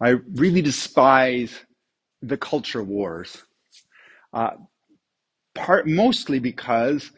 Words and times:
I 0.00 0.10
really 0.34 0.62
despise 0.62 1.54
the 2.22 2.36
culture 2.36 2.82
wars. 2.82 3.44
Uh, 4.32 4.52
part 5.54 5.86
mostly 5.86 6.38
because, 6.38 7.10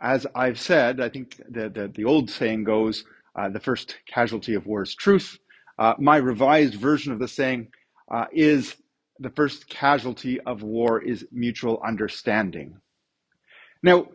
as 0.00 0.26
I've 0.34 0.60
said, 0.60 1.00
I 1.00 1.08
think 1.08 1.36
the 1.48 1.68
the, 1.68 1.88
the 1.94 2.04
old 2.04 2.30
saying 2.30 2.64
goes, 2.64 3.04
uh, 3.36 3.48
"The 3.50 3.60
first 3.60 3.96
casualty 4.06 4.54
of 4.54 4.66
war 4.66 4.82
is 4.82 4.94
truth." 4.94 5.38
Uh, 5.78 5.94
my 5.98 6.16
revised 6.18 6.74
version 6.74 7.12
of 7.12 7.18
the 7.18 7.28
saying 7.28 7.68
uh, 8.10 8.26
is, 8.32 8.76
"The 9.18 9.30
first 9.30 9.68
casualty 9.68 10.40
of 10.40 10.62
war 10.62 11.02
is 11.02 11.26
mutual 11.32 11.82
understanding." 11.84 12.80
Now, 13.82 14.08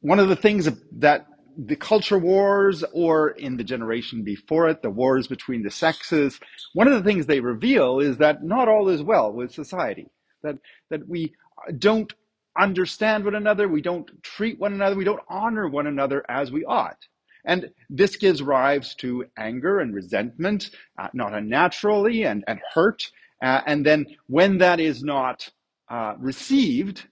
one 0.00 0.18
of 0.20 0.28
the 0.28 0.36
things 0.36 0.68
that 0.98 1.26
the 1.58 1.76
culture 1.76 2.18
wars, 2.18 2.84
or 2.92 3.30
in 3.30 3.58
the 3.58 3.64
generation 3.64 4.24
before 4.24 4.68
it, 4.70 4.82
the 4.82 4.90
wars 4.90 5.28
between 5.28 5.64
the 5.64 5.72
sexes, 5.72 6.40
one 6.74 6.88
of 6.88 6.94
the 6.94 7.02
things 7.02 7.26
they 7.26 7.40
reveal 7.40 8.00
is 8.00 8.18
that 8.18 8.44
not 8.44 8.68
all 8.68 8.88
is 8.90 9.02
well 9.02 9.32
with 9.32 9.52
society. 9.52 10.08
That 10.44 10.58
that 10.90 11.08
we 11.08 11.34
don't 11.78 12.12
understand 12.58 13.24
one 13.26 13.36
another, 13.36 13.68
we 13.68 13.82
don't 13.82 14.10
treat 14.22 14.60
one 14.60 14.74
another, 14.74 14.96
we 14.96 15.04
don't 15.04 15.22
honor 15.28 15.68
one 15.68 15.88
another 15.88 16.24
as 16.30 16.52
we 16.52 16.64
ought. 16.64 16.98
And 17.44 17.70
this 17.90 18.16
gives 18.16 18.42
rise 18.42 18.94
to 18.96 19.26
anger 19.38 19.80
and 19.80 19.94
resentment, 19.94 20.70
uh, 20.98 21.08
not 21.14 21.34
unnaturally, 21.34 22.24
and, 22.24 22.44
and 22.48 22.60
hurt. 22.74 23.10
Uh, 23.42 23.62
and 23.66 23.86
then 23.86 24.06
when 24.28 24.58
that 24.58 24.80
is 24.80 25.02
not 25.02 25.50
uh, 25.90 26.14
received, 26.18 27.06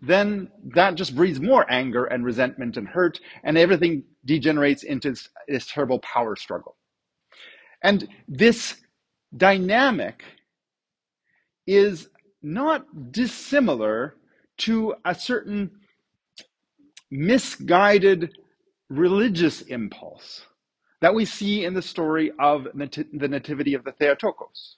then 0.00 0.48
that 0.74 0.94
just 0.94 1.16
breeds 1.16 1.40
more 1.40 1.70
anger 1.70 2.04
and 2.04 2.24
resentment 2.24 2.76
and 2.76 2.88
hurt, 2.88 3.20
and 3.42 3.58
everything 3.58 4.04
degenerates 4.24 4.82
into 4.82 5.10
this, 5.10 5.28
this 5.48 5.66
terrible 5.66 5.98
power 6.00 6.36
struggle. 6.36 6.76
And 7.82 8.08
this 8.28 8.76
dynamic 9.36 10.24
is 11.66 12.08
not 12.42 13.12
dissimilar 13.12 14.14
to 14.58 14.94
a 15.04 15.14
certain 15.14 15.70
misguided 17.10 18.36
religious 18.88 19.62
impulse 19.62 20.46
that 21.00 21.14
we 21.14 21.24
see 21.24 21.64
in 21.64 21.74
the 21.74 21.82
story 21.82 22.32
of 22.40 22.66
the 22.74 23.28
Nativity 23.28 23.74
of 23.74 23.84
the 23.84 23.92
Theotokos. 23.92 24.77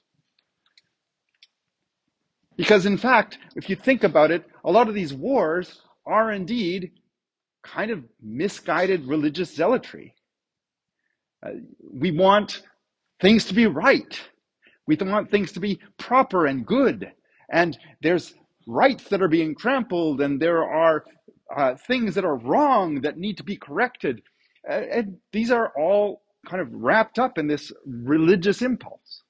Because, 2.60 2.84
in 2.84 2.98
fact, 2.98 3.38
if 3.56 3.70
you 3.70 3.74
think 3.74 4.04
about 4.04 4.30
it, 4.30 4.44
a 4.66 4.70
lot 4.70 4.86
of 4.86 4.94
these 4.94 5.14
wars 5.14 5.80
are 6.04 6.30
indeed 6.30 6.92
kind 7.62 7.90
of 7.90 8.04
misguided 8.22 9.06
religious 9.06 9.54
zealotry. 9.54 10.14
Uh, 11.42 11.52
we 11.90 12.10
want 12.10 12.60
things 13.18 13.46
to 13.46 13.54
be 13.54 13.66
right. 13.66 14.20
We 14.86 14.96
want 14.96 15.30
things 15.30 15.52
to 15.52 15.60
be 15.60 15.80
proper 15.96 16.44
and 16.44 16.66
good. 16.66 17.10
And 17.50 17.78
there's 18.02 18.34
rights 18.66 19.04
that 19.04 19.22
are 19.22 19.28
being 19.28 19.56
trampled, 19.56 20.20
and 20.20 20.38
there 20.38 20.62
are 20.62 21.06
uh, 21.56 21.76
things 21.86 22.14
that 22.14 22.26
are 22.26 22.36
wrong 22.36 23.00
that 23.00 23.16
need 23.16 23.38
to 23.38 23.42
be 23.42 23.56
corrected. 23.56 24.20
Uh, 24.68 24.74
and 24.74 25.16
these 25.32 25.50
are 25.50 25.72
all 25.78 26.20
kind 26.46 26.60
of 26.60 26.68
wrapped 26.74 27.18
up 27.18 27.38
in 27.38 27.46
this 27.46 27.72
religious 27.86 28.60
impulse. 28.60 29.22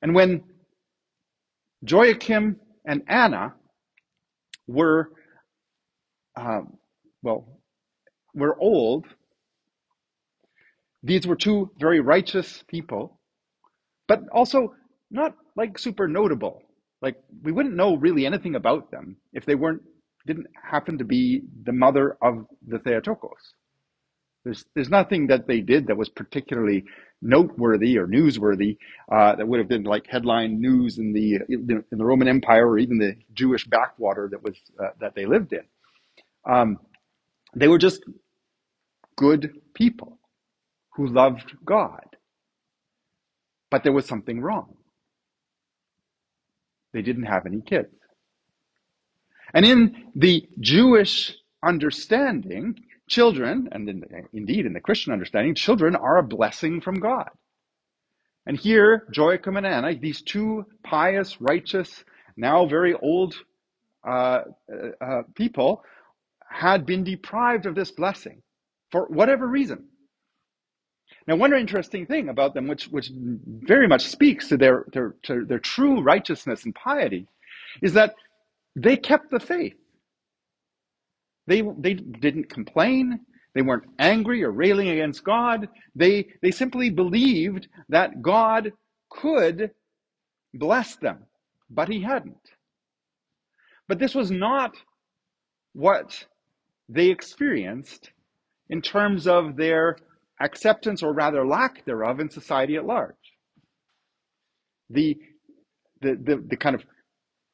And 0.00 0.14
when 0.14 0.44
Joachim 1.82 2.56
and 2.84 3.02
Anna 3.08 3.54
were, 4.66 5.10
uh, 6.36 6.60
well, 7.22 7.60
were 8.34 8.56
old. 8.60 9.06
These 11.02 11.26
were 11.26 11.36
two 11.36 11.70
very 11.78 12.00
righteous 12.00 12.64
people, 12.68 13.20
but 14.08 14.20
also 14.32 14.74
not 15.10 15.34
like 15.56 15.78
super 15.78 16.08
notable. 16.08 16.62
Like 17.00 17.16
we 17.42 17.52
wouldn't 17.52 17.76
know 17.76 17.96
really 17.96 18.26
anything 18.26 18.54
about 18.56 18.90
them 18.90 19.16
if 19.32 19.46
they 19.46 19.54
weren't 19.54 19.82
didn't 20.26 20.48
happen 20.70 20.98
to 20.98 21.04
be 21.04 21.42
the 21.64 21.72
mother 21.72 22.16
of 22.22 22.46
the 22.66 22.78
Theotokos. 22.78 23.54
There's 24.44 24.64
there's 24.74 24.90
nothing 24.90 25.28
that 25.28 25.46
they 25.46 25.60
did 25.60 25.86
that 25.86 25.96
was 25.96 26.08
particularly 26.08 26.84
noteworthy 27.22 27.98
or 27.98 28.06
newsworthy 28.06 28.76
uh, 29.10 29.34
that 29.36 29.46
would 29.48 29.58
have 29.58 29.68
been 29.68 29.84
like 29.84 30.06
headline 30.08 30.60
news 30.60 30.98
in 30.98 31.12
the 31.12 31.36
in 31.48 31.84
the 31.98 32.04
Roman 32.04 32.28
Empire 32.28 32.68
or 32.68 32.78
even 32.78 32.98
the 32.98 33.16
Jewish 33.34 33.66
backwater 33.66 34.28
that 34.30 34.42
was 34.42 34.56
uh, 34.82 34.90
that 35.00 35.14
they 35.14 35.26
lived 35.26 35.52
in. 35.52 35.64
Um, 36.46 36.78
they 37.56 37.68
were 37.68 37.78
just 37.78 38.04
good 39.16 39.60
people 39.74 40.18
who 40.94 41.08
loved 41.08 41.54
God, 41.64 42.04
but 43.70 43.82
there 43.82 43.92
was 43.92 44.06
something 44.06 44.40
wrong. 44.40 44.76
They 46.92 47.02
didn't 47.02 47.24
have 47.24 47.46
any 47.46 47.60
kids. 47.60 47.94
And 49.54 49.64
in 49.64 50.10
the 50.14 50.48
Jewish 50.60 51.34
understanding, 51.64 52.76
Children, 53.08 53.68
and 53.72 53.88
in, 53.88 54.04
indeed 54.32 54.66
in 54.66 54.72
the 54.72 54.80
Christian 54.80 55.12
understanding, 55.12 55.54
children 55.54 55.96
are 55.96 56.18
a 56.18 56.22
blessing 56.22 56.80
from 56.80 57.00
God. 57.00 57.28
And 58.46 58.56
here, 58.58 59.06
Joachim 59.14 59.56
and 59.56 59.66
Anna, 59.66 59.94
these 59.94 60.22
two 60.22 60.66
pious, 60.82 61.40
righteous, 61.40 62.04
now 62.36 62.66
very 62.66 62.94
old 62.94 63.34
uh, 64.06 64.10
uh, 64.72 65.04
uh, 65.04 65.22
people, 65.34 65.84
had 66.50 66.86
been 66.86 67.04
deprived 67.04 67.66
of 67.66 67.74
this 67.74 67.90
blessing 67.90 68.42
for 68.90 69.06
whatever 69.08 69.46
reason. 69.46 69.84
Now, 71.26 71.36
one 71.36 71.52
interesting 71.52 72.06
thing 72.06 72.30
about 72.30 72.54
them, 72.54 72.68
which, 72.68 72.86
which 72.86 73.10
very 73.14 73.86
much 73.86 74.06
speaks 74.06 74.48
to 74.48 74.56
their, 74.56 74.86
their, 74.92 75.14
to 75.24 75.44
their 75.44 75.58
true 75.58 76.00
righteousness 76.02 76.64
and 76.64 76.74
piety, 76.74 77.26
is 77.82 77.92
that 77.94 78.14
they 78.76 78.96
kept 78.96 79.30
the 79.30 79.40
faith. 79.40 79.76
They, 81.48 81.62
they 81.78 81.94
didn't 81.94 82.50
complain. 82.50 83.20
They 83.54 83.62
weren't 83.62 83.88
angry 83.98 84.44
or 84.44 84.50
railing 84.52 84.90
against 84.90 85.24
God. 85.24 85.68
They, 85.96 86.28
they 86.42 86.50
simply 86.50 86.90
believed 86.90 87.68
that 87.88 88.20
God 88.20 88.72
could 89.10 89.70
bless 90.52 90.96
them, 90.96 91.24
but 91.70 91.88
he 91.88 92.02
hadn't. 92.02 92.36
But 93.88 93.98
this 93.98 94.14
was 94.14 94.30
not 94.30 94.76
what 95.72 96.26
they 96.88 97.06
experienced 97.06 98.10
in 98.68 98.82
terms 98.82 99.26
of 99.26 99.56
their 99.56 99.96
acceptance 100.40 101.02
or 101.02 101.14
rather 101.14 101.46
lack 101.46 101.86
thereof 101.86 102.20
in 102.20 102.28
society 102.28 102.76
at 102.76 102.84
large. 102.84 103.14
The, 104.90 105.16
the, 106.02 106.14
the, 106.22 106.44
the 106.50 106.56
kind 106.58 106.76
of 106.76 106.84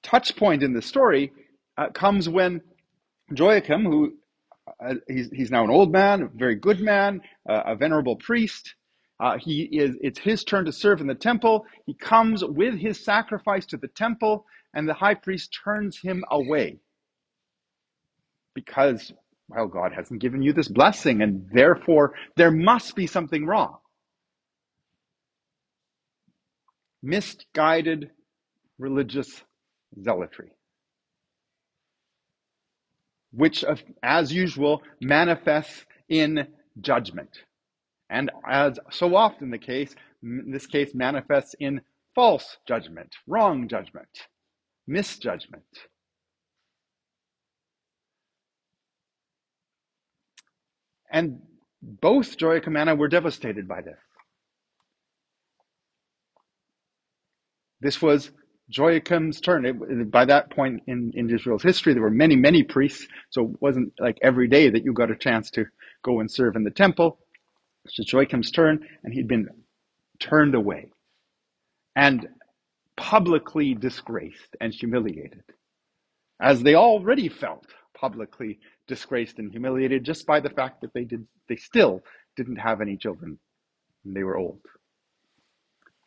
touch 0.03 0.37
point 0.37 0.65
in 0.65 0.72
the 0.72 0.83
story 0.83 1.33
uh, 1.78 1.91
comes 1.91 2.28
when 2.28 2.60
Joachim, 3.33 3.85
who 3.85 4.15
uh, 4.85 4.95
he's, 5.09 5.31
he's 5.31 5.51
now 5.51 5.65
an 5.65 5.71
old 5.71 5.93
man, 5.93 6.23
a 6.23 6.29
very 6.29 6.55
good 6.55 6.81
man, 6.81 7.21
uh, 7.49 7.62
a 7.67 7.77
venerable 7.77 8.17
priest. 8.17 8.75
Uh, 9.21 9.39
he 9.39 9.62
is, 9.62 9.97
it's 10.01 10.19
his 10.19 10.45
turn 10.45 10.65
to 10.65 10.73
serve 10.73 11.01
in 11.01 11.07
the 11.07 11.15
temple. 11.15 11.67
He 11.87 11.95
comes 11.95 12.45
with 12.45 12.75
his 12.75 13.03
sacrifice 13.03 13.67
to 13.67 13.77
the 13.77 13.89
temple, 13.89 14.47
and 14.75 14.89
the 14.89 14.95
high 14.95 15.15
priest 15.15 15.57
turns 15.65 15.99
him 15.99 16.25
away 16.31 16.79
because, 18.55 19.13
well, 19.49 19.67
God 19.67 19.93
hasn't 19.95 20.21
given 20.21 20.43
you 20.43 20.53
this 20.53 20.69
blessing, 20.69 21.23
and 21.23 21.49
therefore 21.53 22.15
there 22.37 22.51
must 22.51 22.97
be 22.97 23.07
something 23.07 23.47
wrong. 23.47 23.77
Misguided 27.03 28.11
religious 28.79 29.43
zealotry 30.03 30.51
which, 33.34 33.65
as 34.03 34.33
usual, 34.33 34.83
manifests 35.00 35.84
in 36.09 36.47
judgment. 36.81 37.31
And 38.11 38.31
as 38.49 38.78
so 38.91 39.17
often 39.17 39.50
the 39.50 39.59
case, 39.59 39.95
in 40.22 40.50
this 40.50 40.67
case 40.67 40.95
manifests 40.95 41.55
in 41.59 41.81
false 42.15 42.59
judgment, 42.66 43.15
wrong 43.27 43.69
judgment, 43.69 44.09
misjudgment. 44.86 45.65
And 51.10 51.41
both 51.83 52.36
and 52.66 52.77
Anna 52.77 52.95
were 52.95 53.09
devastated 53.09 53.69
by 53.69 53.83
this. 53.83 53.98
This 57.81 58.01
was 58.01 58.31
Joachim's 58.71 59.41
turn. 59.41 60.09
By 60.11 60.25
that 60.27 60.51
point 60.51 60.83
in, 60.87 61.13
in 61.15 61.31
Israel's 61.31 61.63
history, 61.63 61.93
there 61.93 62.03
were 62.03 62.11
many, 62.11 62.37
many 62.37 62.63
priests, 62.63 63.07
so 63.31 63.51
it 63.51 63.63
wasn't 63.63 63.93
like 63.99 64.19
every 64.22 64.49
day 64.49 64.71
that 64.71 64.84
you 64.84 64.93
got 64.93 65.11
a 65.11 65.16
chance 65.16 65.51
to 65.53 65.66
go 66.03 66.21
and 66.21 66.31
serve 66.31 66.57
in 66.57 66.65
the 66.65 66.71
temple. 66.71 67.19
It's 67.84 68.13
Joachim's 68.13 68.51
turn, 68.51 68.87
and 69.03 69.13
he'd 69.13 69.28
been 69.28 69.49
turned 70.19 70.55
away 70.55 70.91
and 71.97 72.28
publicly 72.97 73.75
disgraced 73.75 74.57
and 74.61 74.72
humiliated, 74.72 75.45
as 76.41 76.63
they 76.63 76.75
already 76.75 77.28
felt 77.28 77.67
publicly 77.95 78.59
disgraced 78.87 79.39
and 79.39 79.51
humiliated 79.51 80.05
just 80.05 80.27
by 80.27 80.41
the 80.41 80.51
fact 80.51 80.81
that 80.81 80.93
they 80.95 81.05
did 81.05 81.27
they 81.49 81.57
still 81.57 82.03
didn't 82.37 82.57
have 82.57 82.81
any 82.81 82.97
children 82.97 83.39
and 84.05 84.17
they 84.17 84.22
were 84.25 84.37
old. 84.37 84.60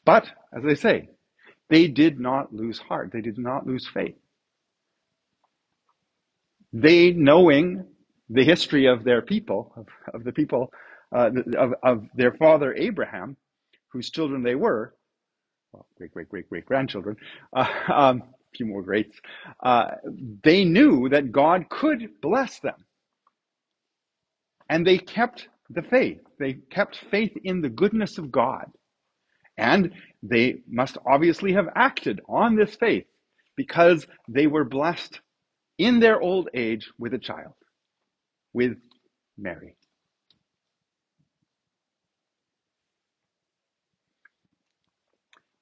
But, 0.06 0.32
as 0.56 0.66
I 0.66 0.74
say, 0.74 1.10
they 1.70 1.88
did 1.88 2.20
not 2.20 2.54
lose 2.54 2.80
heart. 2.80 3.12
They 3.14 3.22
did 3.22 3.38
not 3.38 3.68
lose 3.68 3.88
faith. 3.88 4.16
They, 6.74 7.12
knowing 7.12 7.86
the 8.30 8.44
history 8.44 8.88
of 8.88 9.04
their 9.04 9.22
people, 9.22 9.74
of, 9.78 9.88
of 10.14 10.24
the 10.24 10.34
people, 10.34 10.72
uh, 11.16 11.32
of, 11.58 11.74
of 11.84 12.06
their 12.16 12.34
father 12.34 12.74
Abraham, 12.76 13.38
whose 13.92 14.10
children 14.12 14.44
they 14.44 14.56
were, 14.56 14.94
well, 15.74 15.88
great, 15.98 16.12
great, 16.12 16.30
great, 16.30 16.50
great 16.50 16.66
grandchildren, 16.66 17.18
uh, 17.56 17.68
um, 17.94 18.24
a 18.24 18.58
few 18.58 18.66
more 18.66 18.84
greats, 18.84 19.18
uh, 19.64 19.92
they 20.44 20.66
knew 20.66 21.10
that 21.10 21.32
God 21.32 21.70
could 21.70 22.10
bless 22.22 22.60
them. 22.60 22.86
And 24.70 24.86
they 24.86 24.98
kept 24.98 25.48
the 25.70 25.82
faith. 25.84 26.20
They 26.40 26.54
kept 26.72 27.00
faith 27.12 27.34
in 27.44 27.62
the 27.62 27.70
goodness 27.70 28.18
of 28.18 28.32
God. 28.32 28.66
And 29.58 29.92
they 30.22 30.58
must 30.68 30.98
obviously 31.06 31.54
have 31.54 31.70
acted 31.76 32.22
on 32.28 32.56
this 32.56 32.76
faith 32.76 33.06
because 33.56 34.06
they 34.28 34.48
were 34.48 34.64
blessed 34.64 35.20
in 35.78 36.00
their 36.00 36.22
old 36.22 36.50
age 36.54 36.90
with 37.00 37.14
a 37.14 37.20
child, 37.20 37.54
with 38.54 38.78
Mary. 39.38 39.76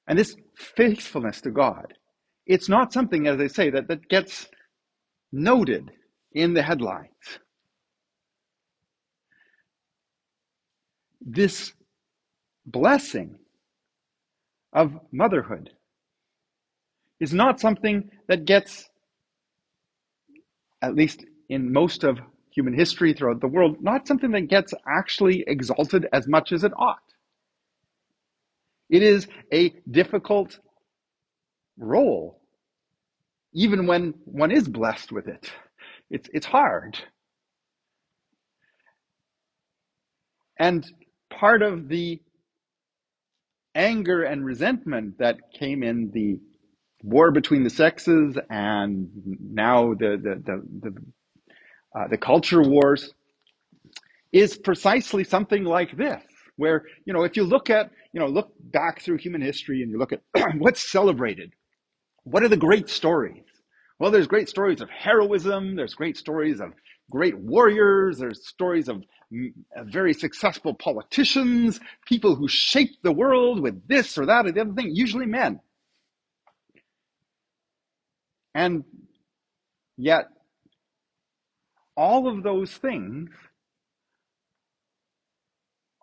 And 0.07 0.19
this 0.19 0.35
faithfulness 0.55 1.41
to 1.41 1.51
God, 1.51 1.93
it's 2.45 2.69
not 2.69 2.93
something, 2.93 3.27
as 3.27 3.39
I 3.39 3.47
say, 3.47 3.69
that, 3.71 3.87
that 3.87 4.07
gets 4.07 4.47
noted 5.31 5.89
in 6.33 6.53
the 6.53 6.61
headlines. 6.61 7.09
This 11.21 11.73
blessing 12.65 13.39
of 14.75 14.93
motherhood 15.11 15.71
is 17.19 17.33
not 17.33 17.59
something 17.59 18.11
that 18.27 18.45
gets, 18.45 18.89
at 20.81 20.95
least 20.95 21.25
in 21.49 21.71
most 21.71 22.03
of 22.03 22.19
human 22.51 22.73
history 22.73 23.13
throughout 23.13 23.41
the 23.41 23.47
world, 23.47 23.77
not 23.81 24.07
something 24.07 24.31
that 24.31 24.49
gets 24.49 24.73
actually 24.87 25.43
exalted 25.47 26.07
as 26.13 26.27
much 26.27 26.51
as 26.51 26.63
it 26.63 26.73
ought. 26.77 26.99
It 28.89 29.01
is 29.01 29.27
a 29.51 29.73
difficult 29.89 30.59
role, 31.77 32.41
even 33.53 33.87
when 33.87 34.13
one 34.25 34.51
is 34.51 34.67
blessed 34.67 35.11
with 35.11 35.27
it. 35.27 35.51
It's, 36.09 36.29
it's 36.33 36.45
hard. 36.45 36.97
And 40.59 40.85
part 41.29 41.61
of 41.61 41.87
the 41.89 42.21
anger 43.75 44.23
and 44.23 44.45
resentment 44.45 45.19
that 45.19 45.37
came 45.59 45.83
in 45.83 46.11
the 46.13 46.39
war 47.03 47.31
between 47.31 47.63
the 47.63 47.69
sexes 47.69 48.37
and 48.49 49.09
now 49.39 49.93
the 49.95 50.17
the 50.21 50.35
the, 50.45 50.89
the, 50.89 50.95
uh, 51.99 52.07
the 52.09 52.17
culture 52.17 52.63
wars 52.63 53.13
is 54.33 54.57
precisely 54.57 55.23
something 55.23 55.63
like 55.63 55.95
this 55.97 56.23
where 56.57 56.83
you 57.05 57.13
know 57.13 57.23
if 57.23 57.37
you 57.37 57.43
look 57.43 57.69
at 57.69 57.91
you 58.13 58.19
know 58.19 58.27
look 58.27 58.51
back 58.71 59.01
through 59.01 59.17
human 59.17 59.41
history 59.41 59.81
and 59.83 59.91
you 59.91 59.97
look 59.99 60.13
at 60.13 60.21
what's 60.59 60.91
celebrated 60.91 61.51
what 62.23 62.43
are 62.43 62.49
the 62.49 62.57
great 62.57 62.89
stories? 62.89 63.43
Well 63.99 64.11
there's 64.11 64.27
great 64.27 64.49
stories 64.49 64.81
of 64.81 64.89
heroism 64.89 65.75
there's 65.75 65.95
great 65.95 66.17
stories 66.17 66.59
of 66.61 66.73
great 67.11 67.37
warriors 67.37 68.17
there's 68.19 68.47
stories 68.47 68.89
of 68.89 69.03
very 69.85 70.13
successful 70.13 70.73
politicians 70.73 71.79
people 72.05 72.35
who 72.35 72.47
shaped 72.47 72.97
the 73.03 73.11
world 73.11 73.59
with 73.61 73.87
this 73.87 74.17
or 74.17 74.25
that 74.25 74.45
or 74.45 74.51
the 74.51 74.61
other 74.61 74.73
thing 74.73 74.91
usually 74.95 75.25
men. 75.25 75.59
And 78.53 78.83
yet 79.97 80.27
all 81.97 82.27
of 82.27 82.43
those 82.43 82.71
things 82.71 83.29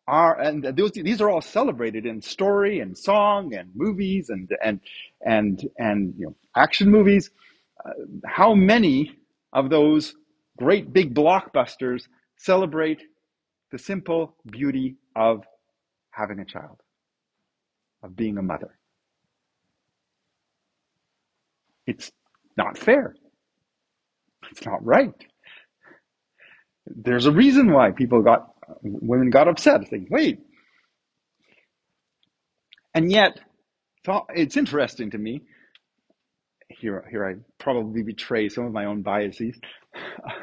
are 0.08 0.38
and 0.40 0.64
those, 0.64 0.92
these 0.92 1.20
are 1.20 1.30
all 1.30 1.40
celebrated 1.40 2.06
in 2.06 2.20
story 2.20 2.80
and 2.80 2.96
song 2.96 3.54
and 3.54 3.70
movies 3.74 4.28
and 4.30 4.50
and 4.62 4.80
and 5.24 5.68
and 5.78 6.14
you 6.18 6.26
know 6.26 6.36
action 6.56 6.90
movies. 6.90 7.30
Uh, 7.84 7.90
how 8.26 8.54
many 8.54 9.16
of 9.52 9.70
those 9.70 10.14
great 10.58 10.92
big 10.92 11.14
blockbusters 11.14 12.04
celebrate 12.36 13.02
the 13.70 13.78
simple 13.78 14.36
beauty 14.50 14.96
of 15.16 15.44
having 16.10 16.40
a 16.40 16.44
child 16.44 16.80
of 18.02 18.14
being 18.16 18.38
a 18.38 18.42
mother 18.42 18.78
it's 21.86 22.10
not 22.56 22.76
fair 22.78 23.14
it's 24.50 24.64
not 24.66 24.84
right 24.84 25.26
there's 26.86 27.26
a 27.26 27.32
reason 27.32 27.72
why 27.72 27.90
people 27.92 28.22
got 28.22 28.48
women 28.82 29.30
got 29.30 29.48
upset, 29.48 29.88
saying, 29.88 30.08
wait. 30.10 30.40
And 32.94 33.10
yet, 33.10 33.38
it's 34.34 34.56
interesting 34.56 35.10
to 35.10 35.18
me. 35.18 35.42
Here, 36.68 37.04
here 37.10 37.26
I 37.26 37.34
probably 37.62 38.02
betray 38.02 38.48
some 38.48 38.64
of 38.64 38.72
my 38.72 38.86
own 38.86 39.02
biases. 39.02 39.58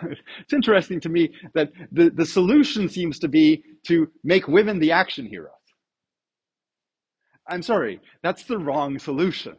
It's 0.04 0.54
interesting 0.54 1.00
to 1.01 1.10
me 1.10 1.31
that 1.54 1.72
the, 1.92 2.10
the 2.12 2.25
solution 2.25 2.90
seems 2.90 3.19
to 3.19 3.28
be 3.28 3.63
to 3.88 4.10
make 4.24 4.48
women 4.48 4.80
the 4.80 4.92
action 4.92 5.25
heroes. 5.25 5.51
I'm 7.48 7.63
sorry, 7.63 8.00
that's 8.24 8.44
the 8.44 8.57
wrong 8.57 9.00
solution. 9.00 9.57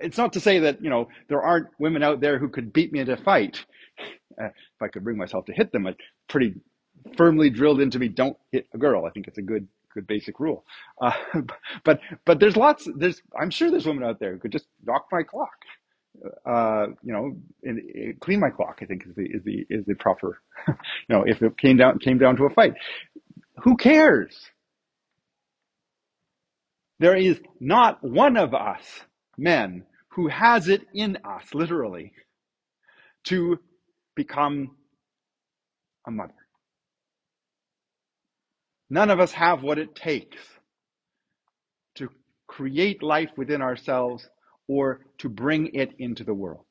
It's 0.00 0.18
not 0.18 0.32
to 0.34 0.40
say 0.40 0.60
that, 0.60 0.82
you 0.82 0.90
know, 0.90 1.08
there 1.28 1.42
aren't 1.42 1.68
women 1.78 2.02
out 2.02 2.20
there 2.20 2.38
who 2.38 2.48
could 2.48 2.72
beat 2.72 2.92
me 2.92 3.00
in 3.00 3.10
a 3.10 3.16
fight. 3.16 3.64
Uh, 4.40 4.46
if 4.46 4.82
I 4.82 4.88
could 4.88 5.04
bring 5.04 5.16
myself 5.18 5.46
to 5.46 5.52
hit 5.52 5.72
them, 5.72 5.86
it's 5.86 6.00
pretty 6.28 6.54
firmly 7.16 7.50
drilled 7.50 7.80
into 7.80 7.98
me 7.98 8.08
don't 8.08 8.36
hit 8.52 8.66
a 8.74 8.78
girl. 8.78 9.06
I 9.06 9.10
think 9.10 9.28
it's 9.28 9.38
a 9.38 9.42
good 9.42 9.68
good 9.94 10.06
basic 10.06 10.40
rule. 10.40 10.64
Uh, 11.00 11.12
but 11.84 12.00
but 12.26 12.40
there's 12.40 12.56
lots. 12.56 12.88
There's 12.96 13.22
I'm 13.40 13.50
sure 13.50 13.70
there's 13.70 13.86
women 13.86 14.04
out 14.04 14.20
there 14.20 14.32
who 14.32 14.38
could 14.38 14.52
just 14.52 14.66
knock 14.84 15.06
my 15.12 15.22
clock. 15.22 15.50
Uh, 16.44 16.88
you 17.02 17.12
know, 17.12 17.36
and 17.62 18.20
clean 18.20 18.40
my 18.40 18.50
clock. 18.50 18.78
I 18.82 18.86
think 18.86 19.04
is 19.06 19.14
the 19.14 19.24
is 19.24 19.42
the 19.44 19.66
is 19.70 19.84
the 19.86 19.94
proper. 19.94 20.40
you 20.68 20.74
know, 21.08 21.24
if 21.26 21.42
it 21.42 21.58
came 21.58 21.76
down 21.76 21.98
came 21.98 22.18
down 22.18 22.36
to 22.36 22.44
a 22.44 22.50
fight, 22.50 22.74
who 23.62 23.76
cares? 23.76 24.36
There 27.00 27.16
is 27.16 27.40
not 27.60 28.02
one 28.02 28.36
of 28.36 28.54
us 28.54 28.82
men 29.36 29.84
who 30.10 30.28
has 30.28 30.68
it 30.68 30.82
in 30.94 31.18
us, 31.24 31.54
literally, 31.54 32.12
to 33.24 33.58
become 34.16 34.76
a 36.06 36.10
mother. 36.10 36.34
None 38.90 39.10
of 39.10 39.20
us 39.20 39.32
have 39.32 39.62
what 39.62 39.78
it 39.78 39.94
takes 39.94 40.38
to 41.96 42.08
create 42.46 43.02
life 43.02 43.30
within 43.36 43.62
ourselves 43.62 44.28
or 44.68 45.00
to 45.18 45.28
bring 45.28 45.74
it 45.74 45.92
into 45.98 46.22
the 46.24 46.34
world. 46.34 46.64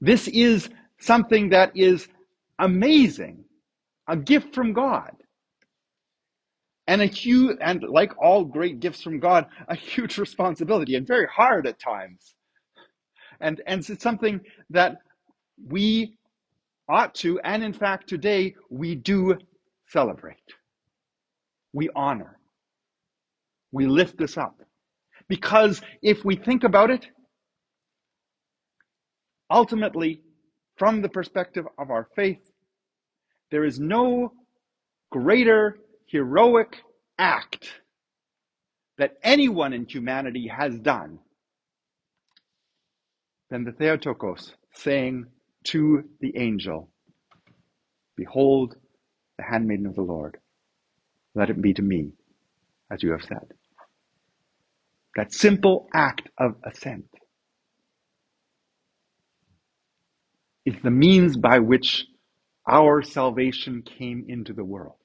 This 0.00 0.28
is 0.28 0.68
something 1.00 1.50
that 1.50 1.72
is 1.76 2.08
amazing, 2.58 3.44
a 4.08 4.16
gift 4.16 4.54
from 4.54 4.72
God. 4.72 5.12
And 6.86 7.00
a 7.00 7.06
huge, 7.06 7.56
and 7.62 7.82
like 7.82 8.12
all 8.22 8.44
great 8.44 8.80
gifts 8.80 9.02
from 9.02 9.18
God, 9.18 9.46
a 9.68 9.74
huge 9.74 10.18
responsibility 10.18 10.96
and 10.96 11.06
very 11.06 11.26
hard 11.26 11.66
at 11.66 11.78
times. 11.78 12.34
And, 13.40 13.62
and 13.66 13.88
it's 13.88 14.02
something 14.02 14.40
that 14.70 14.98
we 15.66 16.18
ought 16.88 17.14
to, 17.16 17.40
and 17.40 17.64
in 17.64 17.72
fact 17.72 18.08
today 18.08 18.54
we 18.70 18.94
do 18.94 19.38
celebrate. 19.88 20.36
We 21.72 21.88
honor. 21.96 22.38
We 23.72 23.86
lift 23.86 24.18
this 24.18 24.36
up. 24.36 24.60
Because 25.28 25.80
if 26.02 26.24
we 26.24 26.36
think 26.36 26.64
about 26.64 26.90
it, 26.90 27.06
ultimately, 29.50 30.22
from 30.76 31.02
the 31.02 31.08
perspective 31.08 31.66
of 31.78 31.90
our 31.90 32.08
faith, 32.16 32.40
there 33.50 33.64
is 33.64 33.78
no 33.78 34.32
greater 35.10 35.78
heroic 36.06 36.78
act 37.18 37.70
that 38.98 39.14
anyone 39.22 39.72
in 39.72 39.86
humanity 39.86 40.48
has 40.48 40.78
done 40.78 41.18
than 43.50 43.64
the 43.64 43.72
Theotokos 43.72 44.54
saying 44.74 45.26
to 45.64 46.04
the 46.20 46.36
angel, 46.36 46.90
Behold 48.16 48.76
the 49.38 49.44
handmaiden 49.44 49.86
of 49.86 49.94
the 49.94 50.02
Lord. 50.02 50.38
Let 51.34 51.50
it 51.50 51.60
be 51.60 51.74
to 51.74 51.82
me 51.82 52.12
as 52.90 53.02
you 53.02 53.12
have 53.12 53.22
said. 53.22 53.52
That 55.16 55.32
simple 55.32 55.88
act 55.94 56.28
of 56.38 56.56
assent 56.64 57.06
is 60.64 60.74
the 60.82 60.90
means 60.90 61.36
by 61.36 61.60
which 61.60 62.04
our 62.68 63.02
salvation 63.02 63.82
came 63.82 64.24
into 64.28 64.52
the 64.52 64.64
world. 64.64 64.96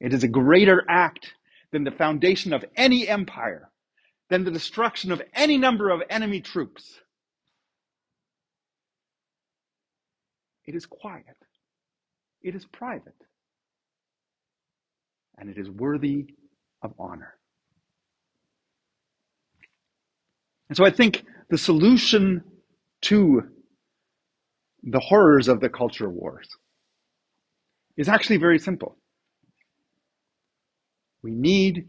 It 0.00 0.14
is 0.14 0.22
a 0.22 0.28
greater 0.28 0.84
act 0.88 1.34
than 1.72 1.84
the 1.84 1.90
foundation 1.90 2.52
of 2.52 2.64
any 2.76 3.06
empire, 3.08 3.70
than 4.30 4.44
the 4.44 4.50
destruction 4.50 5.12
of 5.12 5.20
any 5.34 5.58
number 5.58 5.90
of 5.90 6.00
enemy 6.08 6.40
troops. 6.40 6.98
It 10.64 10.74
is 10.74 10.86
quiet. 10.86 11.24
It 12.42 12.54
is 12.54 12.64
private. 12.66 13.16
And 15.36 15.50
it 15.50 15.58
is 15.58 15.68
worthy 15.68 16.26
of 16.82 16.92
honor. 16.98 17.34
And 20.68 20.76
so 20.76 20.84
I 20.84 20.90
think 20.90 21.24
the 21.50 21.58
solution 21.58 22.44
to 23.02 23.42
the 24.82 25.00
horrors 25.00 25.48
of 25.48 25.60
the 25.60 25.68
culture 25.68 26.08
wars 26.08 26.48
is 27.96 28.08
actually 28.08 28.36
very 28.36 28.58
simple. 28.58 28.96
We 31.22 31.32
need 31.32 31.88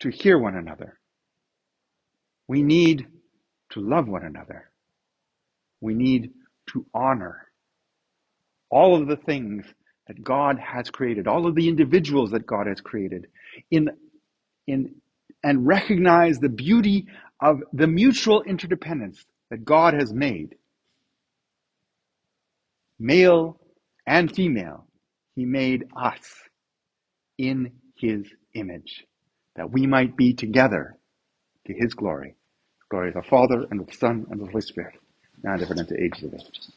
to 0.00 0.10
hear 0.10 0.38
one 0.38 0.56
another. 0.56 0.98
We 2.48 2.62
need 2.62 3.06
to 3.70 3.80
love 3.80 4.08
one 4.08 4.24
another. 4.24 4.70
We 5.80 5.94
need 5.94 6.32
to 6.72 6.86
honor 6.92 7.48
all 8.70 9.00
of 9.00 9.08
the 9.08 9.16
things 9.16 9.64
that 10.12 10.22
God 10.22 10.58
has 10.58 10.90
created, 10.90 11.26
all 11.26 11.46
of 11.46 11.54
the 11.54 11.68
individuals 11.68 12.32
that 12.32 12.46
God 12.46 12.66
has 12.66 12.82
created, 12.82 13.28
in, 13.70 13.88
in, 14.66 14.96
and 15.42 15.66
recognize 15.66 16.38
the 16.38 16.50
beauty 16.50 17.06
of 17.40 17.62
the 17.72 17.86
mutual 17.86 18.42
interdependence 18.42 19.24
that 19.48 19.64
God 19.64 19.94
has 19.94 20.12
made. 20.12 20.56
Male 22.98 23.58
and 24.06 24.30
female, 24.30 24.86
He 25.34 25.46
made 25.46 25.84
us 25.96 26.20
in 27.38 27.72
His 27.96 28.26
image, 28.52 29.06
that 29.56 29.70
we 29.70 29.86
might 29.86 30.14
be 30.14 30.34
together 30.34 30.98
to 31.66 31.72
His 31.72 31.94
glory. 31.94 32.34
Glory 32.90 33.08
of 33.08 33.14
the 33.14 33.22
Father, 33.22 33.66
and 33.70 33.80
of 33.80 33.86
the 33.86 33.94
Son, 33.94 34.26
and 34.30 34.40
of 34.40 34.46
the 34.46 34.52
Holy 34.52 34.60
Spirit, 34.60 34.96
now 35.42 35.54
and 35.54 35.62
ever, 35.62 35.72
and 35.72 35.92
ages 35.92 36.24
of 36.24 36.34
ages. 36.34 36.72